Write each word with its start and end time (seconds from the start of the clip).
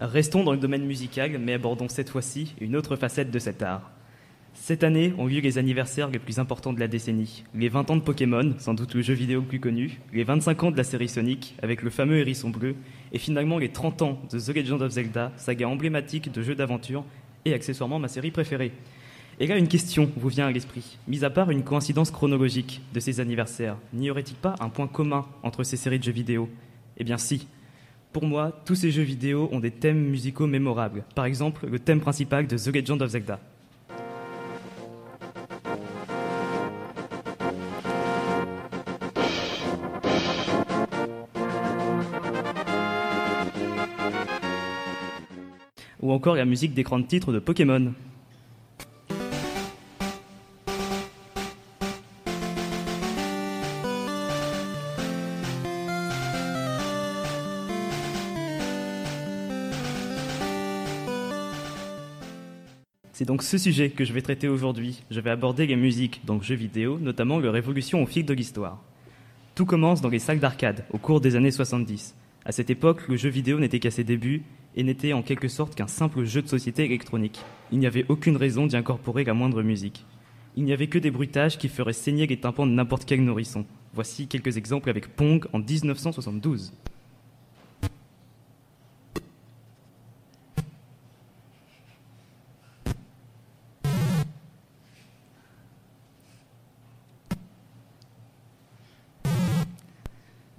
Restons 0.00 0.44
dans 0.44 0.52
le 0.52 0.58
domaine 0.58 0.86
musical, 0.86 1.38
mais 1.40 1.54
abordons 1.54 1.88
cette 1.88 2.10
fois-ci 2.10 2.54
une 2.60 2.76
autre 2.76 2.94
facette 2.94 3.32
de 3.32 3.38
cet 3.40 3.62
art. 3.62 3.90
Cette 4.54 4.84
année 4.84 5.12
ont 5.18 5.26
lieu 5.26 5.40
les 5.40 5.58
anniversaires 5.58 6.08
les 6.08 6.20
plus 6.20 6.38
importants 6.38 6.72
de 6.72 6.78
la 6.78 6.86
décennie. 6.86 7.44
Les 7.52 7.68
20 7.68 7.90
ans 7.90 7.96
de 7.96 8.02
Pokémon, 8.02 8.54
sans 8.58 8.74
doute 8.74 8.94
le 8.94 9.02
jeu 9.02 9.14
vidéo 9.14 9.40
le 9.40 9.46
plus 9.46 9.58
connu, 9.58 10.00
les 10.12 10.22
25 10.22 10.62
ans 10.62 10.70
de 10.70 10.76
la 10.76 10.84
série 10.84 11.08
Sonic, 11.08 11.56
avec 11.62 11.82
le 11.82 11.90
fameux 11.90 12.18
hérisson 12.18 12.50
bleu, 12.50 12.76
et 13.12 13.18
finalement 13.18 13.58
les 13.58 13.70
30 13.70 14.02
ans 14.02 14.18
de 14.30 14.38
The 14.38 14.54
Legend 14.54 14.82
of 14.82 14.92
Zelda, 14.92 15.32
saga 15.36 15.68
emblématique 15.68 16.30
de 16.30 16.42
jeux 16.42 16.54
d'aventure, 16.54 17.04
et 17.44 17.54
accessoirement 17.54 17.98
ma 17.98 18.08
série 18.08 18.30
préférée. 18.30 18.72
Et 19.40 19.46
là, 19.46 19.56
une 19.56 19.68
question 19.68 20.10
vous 20.16 20.28
vient 20.28 20.46
à 20.46 20.52
l'esprit. 20.52 20.98
Mis 21.08 21.24
à 21.24 21.30
part 21.30 21.50
une 21.50 21.62
coïncidence 21.64 22.10
chronologique 22.10 22.82
de 22.92 23.00
ces 23.00 23.18
anniversaires, 23.20 23.76
n'y 23.92 24.10
aurait-il 24.10 24.36
pas 24.36 24.54
un 24.60 24.68
point 24.68 24.88
commun 24.88 25.26
entre 25.42 25.64
ces 25.64 25.76
séries 25.76 25.98
de 25.98 26.04
jeux 26.04 26.12
vidéo? 26.12 26.48
Eh 26.98 27.04
bien 27.04 27.18
si. 27.18 27.48
Pour 28.12 28.24
moi, 28.24 28.52
tous 28.64 28.74
ces 28.74 28.90
jeux 28.90 29.02
vidéo 29.02 29.50
ont 29.52 29.60
des 29.60 29.70
thèmes 29.70 30.08
musicaux 30.08 30.46
mémorables. 30.46 31.04
Par 31.14 31.26
exemple, 31.26 31.66
le 31.66 31.78
thème 31.78 32.00
principal 32.00 32.46
de 32.46 32.56
The 32.56 32.74
Legend 32.74 33.02
of 33.02 33.10
Zelda. 33.10 33.38
Ou 46.00 46.12
encore 46.12 46.36
la 46.36 46.46
musique 46.46 46.72
d'écran 46.72 46.98
de 46.98 47.06
titre 47.06 47.32
de 47.32 47.38
Pokémon. 47.38 47.92
C'est 63.18 63.24
donc 63.24 63.42
ce 63.42 63.58
sujet 63.58 63.90
que 63.90 64.04
je 64.04 64.12
vais 64.12 64.22
traiter 64.22 64.46
aujourd'hui. 64.46 65.02
Je 65.10 65.18
vais 65.18 65.30
aborder 65.30 65.66
les 65.66 65.74
musiques, 65.74 66.20
donc 66.24 66.44
jeux 66.44 66.54
vidéo, 66.54 67.00
notamment 67.00 67.40
leur 67.40 67.56
évolution 67.56 68.00
au 68.00 68.06
fil 68.06 68.24
de 68.24 68.32
l'histoire. 68.32 68.80
Tout 69.56 69.66
commence 69.66 70.00
dans 70.00 70.08
les 70.08 70.20
salles 70.20 70.38
d'arcade, 70.38 70.84
au 70.92 70.98
cours 70.98 71.20
des 71.20 71.34
années 71.34 71.50
70. 71.50 72.14
À 72.44 72.52
cette 72.52 72.70
époque, 72.70 73.08
le 73.08 73.16
jeu 73.16 73.28
vidéo 73.28 73.58
n'était 73.58 73.80
qu'à 73.80 73.90
ses 73.90 74.04
débuts 74.04 74.44
et 74.76 74.84
n'était 74.84 75.14
en 75.14 75.22
quelque 75.22 75.48
sorte 75.48 75.74
qu'un 75.74 75.88
simple 75.88 76.22
jeu 76.26 76.42
de 76.42 76.46
société 76.46 76.84
électronique. 76.84 77.40
Il 77.72 77.80
n'y 77.80 77.88
avait 77.88 78.06
aucune 78.08 78.36
raison 78.36 78.66
d'y 78.66 78.76
incorporer 78.76 79.24
la 79.24 79.34
moindre 79.34 79.64
musique. 79.64 80.04
Il 80.54 80.62
n'y 80.62 80.72
avait 80.72 80.86
que 80.86 81.00
des 81.00 81.10
bruitages 81.10 81.58
qui 81.58 81.68
feraient 81.68 81.92
saigner 81.92 82.28
les 82.28 82.38
tympans 82.38 82.68
de 82.68 82.72
n'importe 82.72 83.04
quel 83.04 83.24
nourrisson. 83.24 83.66
Voici 83.94 84.28
quelques 84.28 84.58
exemples 84.58 84.90
avec 84.90 85.08
Pong 85.16 85.44
en 85.52 85.58
1972. 85.58 86.72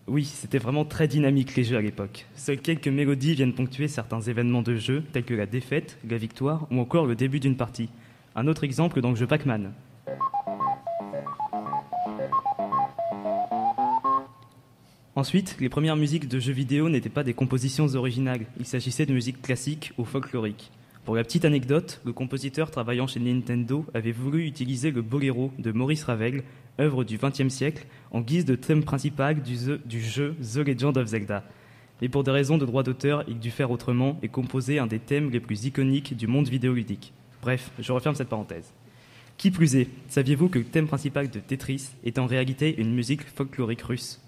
Oui, 0.09 0.25
c'était 0.25 0.57
vraiment 0.57 0.85
très 0.85 1.07
dynamique 1.07 1.55
les 1.55 1.63
jeux 1.63 1.77
à 1.77 1.81
l'époque. 1.81 2.25
Seules 2.33 2.59
quelques 2.59 2.87
mélodies 2.87 3.35
viennent 3.35 3.53
ponctuer 3.53 3.87
certains 3.87 4.21
événements 4.21 4.63
de 4.63 4.75
jeu, 4.75 5.03
tels 5.13 5.23
que 5.23 5.35
la 5.35 5.45
défaite, 5.45 5.99
la 6.09 6.17
victoire 6.17 6.65
ou 6.71 6.79
encore 6.79 7.05
le 7.05 7.15
début 7.15 7.39
d'une 7.39 7.55
partie. 7.55 7.89
Un 8.35 8.47
autre 8.47 8.63
exemple 8.63 9.01
dans 9.01 9.11
le 9.11 9.15
jeu 9.15 9.27
Pac-Man. 9.27 9.71
Ensuite, 15.15 15.57
les 15.59 15.69
premières 15.69 15.95
musiques 15.95 16.27
de 16.27 16.39
jeux 16.39 16.53
vidéo 16.53 16.89
n'étaient 16.89 17.09
pas 17.09 17.23
des 17.23 17.35
compositions 17.35 17.85
originales, 17.93 18.47
il 18.59 18.65
s'agissait 18.65 19.05
de 19.05 19.13
musique 19.13 19.43
classique 19.43 19.93
ou 19.99 20.05
folklorique. 20.05 20.71
Pour 21.09 21.15
la 21.15 21.23
petite 21.23 21.43
anecdote, 21.43 22.01
le 22.05 22.13
compositeur 22.13 22.69
travaillant 22.69 23.07
chez 23.07 23.19
Nintendo 23.19 23.83
avait 23.95 24.11
voulu 24.11 24.45
utiliser 24.45 24.91
le 24.91 25.01
boléro 25.01 25.51
de 25.57 25.71
Maurice 25.71 26.03
Ravel, 26.03 26.43
œuvre 26.79 27.03
du 27.03 27.17
XXe 27.17 27.47
siècle, 27.47 27.87
en 28.11 28.21
guise 28.21 28.45
de 28.45 28.53
thème 28.53 28.83
principal 28.83 29.41
du, 29.41 29.57
du, 29.85 30.01
jeu 30.01 30.35
The 30.53 30.57
Legend 30.57 30.95
of 30.97 31.07
Zelda. 31.07 31.43
Mais 31.99 32.09
pour 32.09 32.23
des 32.23 32.29
raisons 32.29 32.59
de 32.59 32.65
droit 32.67 32.83
d'auteur, 32.83 33.23
il 33.27 33.39
dut 33.39 33.49
faire 33.49 33.71
autrement 33.71 34.19
et 34.21 34.27
composer 34.27 34.77
un 34.77 34.85
des 34.85 34.99
thèmes 34.99 35.31
les 35.31 35.39
plus 35.39 35.65
iconiques 35.65 36.15
du 36.15 36.27
monde 36.27 36.47
vidéoludique. 36.47 37.11
Bref, 37.41 37.71
je 37.79 37.91
referme 37.91 38.13
cette 38.13 38.29
parenthèse. 38.29 38.71
Qui 39.35 39.49
plus 39.49 39.77
est, 39.77 39.87
saviez-vous 40.09 40.49
que 40.49 40.59
le 40.59 40.65
thème 40.65 40.85
principal 40.85 41.31
de 41.31 41.39
Tetris 41.39 41.87
est 42.03 42.19
en 42.19 42.27
réalité 42.27 42.79
une 42.79 42.93
musique 42.93 43.23
folklorique 43.23 43.81
russe? 43.81 44.21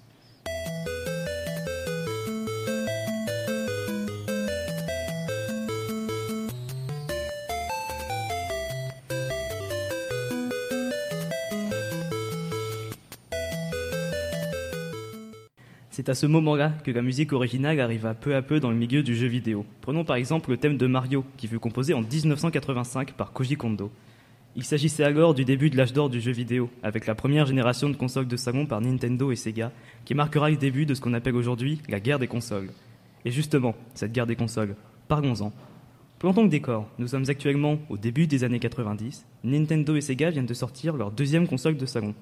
C'est 16.02 16.10
à 16.10 16.16
ce 16.16 16.26
moment-là 16.26 16.70
que 16.84 16.90
la 16.90 17.04
musique 17.04 17.32
originale 17.32 17.80
arriva 17.80 18.16
peu 18.16 18.34
à 18.34 18.42
peu 18.42 18.60
dans 18.60 18.72
le 18.72 18.76
milieu 18.76 19.04
du 19.04 19.16
jeu 19.16 19.28
vidéo. 19.28 19.68
Prenons 19.82 20.04
par 20.04 20.16
exemple 20.16 20.50
le 20.50 20.58
thème 20.58 20.76
de 20.76 20.88
Mario, 20.88 21.24
qui 21.38 21.46
fut 21.46 21.60
composé 21.60 21.94
en 21.94 22.02
1985 22.02 23.12
par 23.12 23.32
Koji 23.34 23.56
Kondo. 23.56 23.92
Il 24.56 24.64
s'agissait 24.64 25.04
alors 25.04 25.36
du 25.36 25.46
début 25.46 25.70
de 25.70 25.78
l'âge 25.78 25.94
d'or 25.94 26.10
du 26.10 26.20
jeu 26.20 26.32
vidéo, 26.32 26.72
avec 26.82 27.06
la 27.06 27.14
première 27.14 27.46
génération 27.46 27.88
de 27.88 27.96
consoles 27.96 28.28
de 28.28 28.36
salon 28.36 28.66
par 28.66 28.82
Nintendo 28.82 29.32
et 29.32 29.36
Sega, 29.36 29.72
qui 30.04 30.16
marquera 30.16 30.50
le 30.50 30.56
début 30.56 30.88
de 30.88 30.96
ce 30.96 31.02
qu'on 31.02 31.14
appelle 31.14 31.36
aujourd'hui 31.36 31.80
la 31.88 32.00
guerre 32.00 32.18
des 32.18 32.26
consoles. 32.26 32.72
Et 33.24 33.30
justement, 33.30 33.76
cette 33.94 34.12
guerre 34.12 34.26
des 34.26 34.36
consoles, 34.36 34.76
parlons-en. 35.08 35.54
Plantons 36.18 36.42
le 36.46 36.50
décor, 36.50 36.90
nous 36.98 37.10
sommes 37.10 37.26
actuellement 37.28 37.78
au 37.90 37.98
début 37.98 38.26
des 38.26 38.44
années 38.44 38.58
90, 38.58 39.24
Nintendo 39.44 39.96
et 39.96 40.02
Sega 40.02 40.32
viennent 40.32 40.48
de 40.48 40.56
sortir 40.56 40.98
leur 40.98 41.12
deuxième 41.12 41.48
console 41.48 41.78
de 41.78 41.86
salon. 41.86 42.16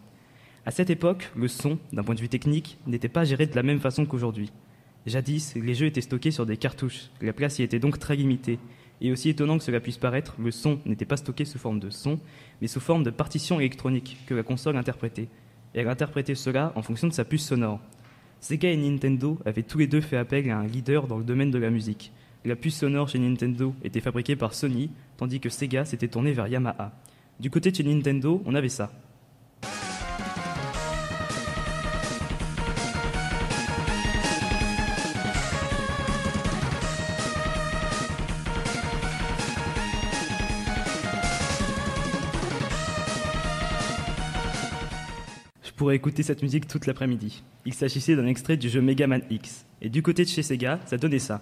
À 0.66 0.72
cette 0.72 0.90
époque, 0.90 1.32
le 1.36 1.48
son, 1.48 1.80
d'un 1.94 2.04
point 2.04 2.16
de 2.16 2.20
vue 2.20 2.30
technique, 2.30 2.78
n'était 2.86 3.10
pas 3.10 3.24
géré 3.24 3.46
de 3.46 3.56
la 3.56 3.64
même 3.64 3.80
façon 3.80 4.06
qu'aujourd'hui. 4.06 4.52
Jadis, 5.06 5.54
les 5.56 5.74
jeux 5.74 5.88
étaient 5.88 6.02
stockés 6.02 6.32
sur 6.32 6.46
des 6.46 6.58
cartouches, 6.58 7.10
la 7.22 7.34
place 7.34 7.60
y 7.60 7.64
était 7.64 7.80
donc 7.80 8.00
très 8.00 8.16
limitée. 8.16 8.60
Et 9.02 9.12
aussi 9.12 9.30
étonnant 9.30 9.58
que 9.58 9.64
cela 9.64 9.80
puisse 9.80 9.98
paraître, 9.98 10.36
le 10.38 10.52
son 10.52 10.80
n'était 10.86 11.06
pas 11.06 11.16
stocké 11.16 11.46
sous 11.46 11.58
forme 11.58 11.80
de 11.80 11.90
son, 11.90 12.20
mais 12.62 12.68
sous 12.68 12.82
forme 12.82 13.04
de 13.04 13.10
partition 13.10 13.60
électronique 13.60 14.18
que 14.28 14.34
la 14.34 14.44
console 14.44 14.76
interprétait. 14.76 15.30
Et 15.74 15.80
elle 15.80 15.88
interprétait 15.88 16.36
cela 16.36 16.74
en 16.76 16.82
fonction 16.82 17.08
de 17.08 17.14
sa 17.14 17.24
puce 17.24 17.46
sonore. 17.46 17.80
Sega 18.42 18.70
et 18.70 18.78
Nintendo 18.78 19.40
avaient 19.46 19.64
tous 19.64 19.78
les 19.78 19.88
deux 19.88 20.02
fait 20.02 20.18
appel 20.18 20.50
à 20.50 20.58
un 20.58 20.68
leader 20.68 21.08
dans 21.08 21.18
le 21.18 21.24
domaine 21.24 21.52
de 21.52 21.58
la 21.58 21.70
musique. 21.70 22.12
La 22.44 22.56
puce 22.56 22.78
sonore 22.78 23.08
chez 23.08 23.20
Nintendo 23.20 23.74
était 23.84 24.02
fabriquée 24.02 24.36
par 24.36 24.54
Sony, 24.54 24.92
tandis 25.18 25.40
que 25.40 25.50
Sega 25.50 25.86
s'était 25.86 26.08
tourné 26.10 26.34
vers 26.34 26.48
Yamaha. 26.48 26.92
Du 27.40 27.50
côté 27.50 27.72
de 27.72 27.76
chez 27.78 27.84
Nintendo, 27.84 28.42
on 28.46 28.56
avait 28.56 28.70
ça. 28.70 28.92
Pourrait 45.80 45.96
écouter 45.96 46.24
cette 46.24 46.44
musique 46.44 46.68
toute 46.68 46.88
l'après-midi. 46.88 47.42
Il 47.66 47.74
s'agissait 47.74 48.18
d'un 48.18 48.28
extrait 48.28 48.58
du 48.58 48.68
jeu 48.68 48.82
Mega 48.82 49.08
Man 49.08 49.22
X. 49.30 49.64
Et 49.82 49.88
du 49.88 50.02
côté 50.02 50.26
de 50.26 50.28
chez 50.28 50.44
Sega, 50.44 50.78
ça 50.86 50.98
donnait 50.98 51.20
ça. 51.20 51.42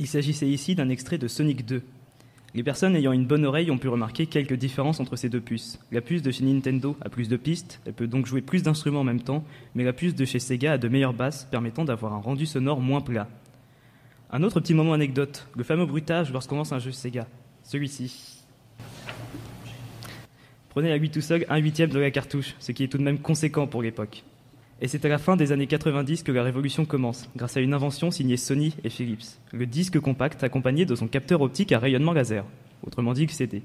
Il 0.00 0.08
s'agissait 0.08 0.48
ici 0.48 0.74
d'un 0.74 0.88
extrait 0.88 1.18
de 1.18 1.28
Sonic 1.28 1.64
2, 1.64 1.84
les 2.54 2.62
personnes 2.64 2.96
ayant 2.96 3.12
une 3.12 3.26
bonne 3.26 3.44
oreille 3.44 3.70
ont 3.70 3.78
pu 3.78 3.88
remarquer 3.88 4.26
quelques 4.26 4.54
différences 4.54 4.98
entre 4.98 5.14
ces 5.14 5.28
deux 5.28 5.40
puces. 5.40 5.78
La 5.92 6.00
puce 6.00 6.22
de 6.22 6.30
chez 6.32 6.44
Nintendo 6.44 6.96
a 7.00 7.08
plus 7.08 7.28
de 7.28 7.36
pistes, 7.36 7.80
elle 7.86 7.92
peut 7.92 8.08
donc 8.08 8.26
jouer 8.26 8.40
plus 8.40 8.62
d'instruments 8.62 9.00
en 9.00 9.04
même 9.04 9.22
temps, 9.22 9.44
mais 9.74 9.84
la 9.84 9.92
puce 9.92 10.14
de 10.16 10.24
chez 10.24 10.40
Sega 10.40 10.72
a 10.72 10.78
de 10.78 10.88
meilleures 10.88 11.14
basses, 11.14 11.46
permettant 11.50 11.84
d'avoir 11.84 12.12
un 12.12 12.20
rendu 12.20 12.46
sonore 12.46 12.80
moins 12.80 13.00
plat. 13.00 13.28
Un 14.32 14.42
autre 14.42 14.60
petit 14.60 14.74
moment 14.74 14.94
anecdote, 14.94 15.46
le 15.56 15.62
fameux 15.62 15.86
bruitage 15.86 16.32
lorsqu'on 16.32 16.56
lance 16.56 16.72
un 16.72 16.78
jeu 16.80 16.90
Sega. 16.90 17.26
Celui-ci. 17.62 18.42
Prenez 20.70 20.90
à 20.90 20.96
lui 20.96 21.10
tout 21.10 21.20
seul 21.20 21.46
un 21.48 21.58
huitième 21.58 21.90
de 21.90 21.98
la 21.98 22.10
cartouche, 22.10 22.54
ce 22.58 22.72
qui 22.72 22.82
est 22.84 22.88
tout 22.88 22.98
de 22.98 23.02
même 23.02 23.18
conséquent 23.18 23.66
pour 23.66 23.82
l'époque. 23.82 24.24
Et 24.82 24.88
c'est 24.88 25.04
à 25.04 25.08
la 25.08 25.18
fin 25.18 25.36
des 25.36 25.52
années 25.52 25.66
90 25.66 26.22
que 26.22 26.32
la 26.32 26.42
révolution 26.42 26.86
commence, 26.86 27.28
grâce 27.36 27.56
à 27.58 27.60
une 27.60 27.74
invention 27.74 28.10
signée 28.10 28.38
Sony 28.38 28.74
et 28.82 28.88
Philips, 28.88 29.38
le 29.52 29.66
disque 29.66 30.00
compact 30.00 30.42
accompagné 30.42 30.86
de 30.86 30.94
son 30.94 31.06
capteur 31.06 31.42
optique 31.42 31.72
à 31.72 31.78
rayonnement 31.78 32.14
laser, 32.14 32.46
autrement 32.82 33.12
dit 33.12 33.26
le 33.26 33.30
CD. 33.30 33.62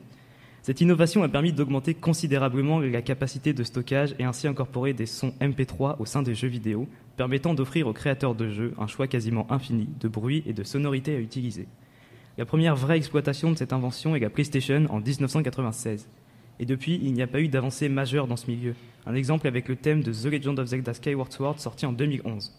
Cette 0.62 0.82
innovation 0.82 1.24
a 1.24 1.30
permis 1.30 1.54
d'augmenter 1.54 1.94
considérablement 1.94 2.80
la 2.80 3.02
capacité 3.02 3.54
de 3.54 3.64
stockage 3.64 4.14
et 4.20 4.26
ainsi 4.26 4.48
incorporer 4.48 4.92
des 4.92 5.06
sons 5.06 5.34
MP3 5.40 5.96
au 6.00 6.06
sein 6.06 6.22
des 6.22 6.36
jeux 6.36 6.50
vidéo, 6.50 6.88
permettant 7.16 7.54
d'offrir 7.54 7.88
aux 7.88 7.94
créateurs 7.94 8.36
de 8.36 8.50
jeux 8.50 8.74
un 8.78 8.88
choix 8.88 9.08
quasiment 9.08 9.48
infini 9.50 9.88
de 10.02 10.10
bruits 10.10 10.44
et 10.46 10.54
de 10.54 10.64
sonorités 10.64 11.16
à 11.16 11.20
utiliser. 11.20 11.68
La 12.38 12.46
première 12.46 12.76
vraie 12.76 12.98
exploitation 12.98 13.52
de 13.52 13.58
cette 13.58 13.72
invention 13.72 14.18
est 14.18 14.20
la 14.20 14.30
PlayStation 14.30 14.86
en 14.90 15.00
1996. 15.00 16.10
Et 16.60 16.66
depuis, 16.66 17.00
il 17.02 17.13
n'y 17.13 17.22
a 17.22 17.28
pas 17.28 17.42
eu 17.42 17.48
d'avancée 17.48 17.90
majeure 17.90 18.28
dans 18.28 18.38
ce 18.38 18.50
milieu. 18.50 18.75
Un 19.06 19.16
exemple 19.16 19.48
avec 19.48 19.68
le 19.68 19.75
thème 19.75 20.02
de 20.02 20.12
The 20.12 20.25
Legend 20.25 20.60
of 20.60 20.68
Zelda 20.68 20.94
Skyward 20.94 21.31
Sword 21.31 21.60
sorti 21.60 21.86
en 21.86 21.92
2011. 21.92 22.52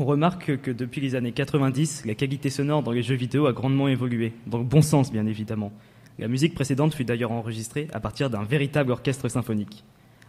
On 0.00 0.04
remarque 0.04 0.58
que 0.58 0.70
depuis 0.70 1.00
les 1.00 1.16
années 1.16 1.32
90, 1.32 2.04
la 2.06 2.14
qualité 2.14 2.50
sonore 2.50 2.84
dans 2.84 2.92
les 2.92 3.02
jeux 3.02 3.16
vidéo 3.16 3.46
a 3.46 3.52
grandement 3.52 3.88
évolué, 3.88 4.32
dans 4.46 4.58
le 4.58 4.64
bon 4.64 4.80
sens 4.80 5.10
bien 5.10 5.26
évidemment. 5.26 5.72
La 6.20 6.28
musique 6.28 6.54
précédente 6.54 6.94
fut 6.94 7.04
d'ailleurs 7.04 7.32
enregistrée 7.32 7.88
à 7.92 7.98
partir 7.98 8.30
d'un 8.30 8.44
véritable 8.44 8.92
orchestre 8.92 9.28
symphonique. 9.28 9.82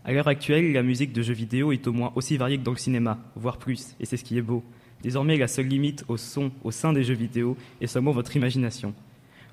À 0.03 0.11
l'heure 0.11 0.27
actuelle, 0.27 0.73
la 0.73 0.81
musique 0.81 1.13
de 1.13 1.21
jeux 1.21 1.35
vidéo 1.35 1.71
est 1.71 1.85
au 1.85 1.93
moins 1.93 2.11
aussi 2.15 2.35
variée 2.35 2.57
que 2.57 2.63
dans 2.63 2.71
le 2.71 2.77
cinéma, 2.77 3.19
voire 3.35 3.57
plus, 3.57 3.95
et 3.99 4.05
c'est 4.05 4.17
ce 4.17 4.23
qui 4.23 4.39
est 4.39 4.41
beau. 4.41 4.63
Désormais, 5.03 5.37
la 5.37 5.47
seule 5.47 5.67
limite 5.67 6.03
au 6.07 6.17
son 6.17 6.49
au 6.63 6.71
sein 6.71 6.91
des 6.91 7.03
jeux 7.03 7.13
vidéo 7.13 7.55
est 7.79 7.85
seulement 7.85 8.11
votre 8.11 8.35
imagination. 8.35 8.95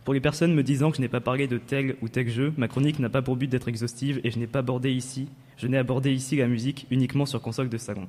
Pour 0.06 0.14
les 0.14 0.20
personnes 0.20 0.54
me 0.54 0.62
disant 0.62 0.92
que 0.92 0.96
je 0.96 1.02
n'ai 1.02 1.08
pas 1.08 1.20
parlé 1.20 1.46
de 1.46 1.58
tel 1.58 1.96
ou 2.00 2.08
tel 2.08 2.30
jeu, 2.30 2.54
ma 2.56 2.68
chronique 2.68 3.00
n'a 3.00 3.10
pas 3.10 3.20
pour 3.20 3.36
but 3.36 3.48
d'être 3.48 3.68
exhaustive 3.68 4.22
et 4.24 4.30
je 4.30 4.38
n'ai 4.38 4.46
pas 4.46 4.60
abordé 4.60 4.90
ici, 4.90 5.28
je 5.58 5.66
n'ai 5.66 5.76
abordé 5.76 6.10
ici 6.10 6.36
la 6.36 6.48
musique 6.48 6.86
uniquement 6.90 7.26
sur 7.26 7.42
console 7.42 7.68
de 7.68 7.76
salon. 7.76 8.08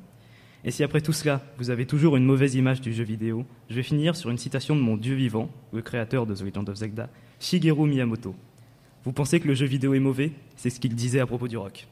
Et 0.63 0.71
si 0.71 0.83
après 0.83 1.01
tout 1.01 1.13
cela, 1.13 1.41
vous 1.57 1.69
avez 1.69 1.85
toujours 1.85 2.17
une 2.17 2.25
mauvaise 2.25 2.55
image 2.55 2.81
du 2.81 2.93
jeu 2.93 3.03
vidéo, 3.03 3.45
je 3.69 3.75
vais 3.75 3.83
finir 3.83 4.15
sur 4.15 4.29
une 4.29 4.37
citation 4.37 4.75
de 4.75 4.81
mon 4.81 4.97
dieu 4.97 5.15
vivant, 5.15 5.49
le 5.71 5.81
créateur 5.81 6.25
de 6.25 6.35
The 6.35 6.41
Legend 6.41 6.69
of 6.69 6.75
Zelda, 6.75 7.09
Shigeru 7.39 7.87
Miyamoto. 7.87 8.35
Vous 9.03 9.11
pensez 9.13 9.39
que 9.39 9.47
le 9.47 9.53
jeu 9.53 9.65
vidéo 9.65 9.93
est 9.93 9.99
mauvais? 9.99 10.31
C'est 10.55 10.69
ce 10.69 10.79
qu'il 10.79 10.93
disait 10.95 11.19
à 11.19 11.25
propos 11.25 11.47
du 11.47 11.57
rock. 11.57 11.87